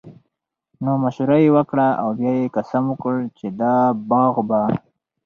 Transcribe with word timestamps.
نو 0.83 0.91
مشوره 1.03 1.37
ئي 1.41 1.49
وکړه، 1.55 1.87
او 2.01 2.09
بيا 2.19 2.31
ئي 2.37 2.45
قسم 2.55 2.83
وکړو 2.87 3.21
چې 3.37 3.47
دا 3.61 3.75
باغ 4.09 4.33
به 4.49 4.61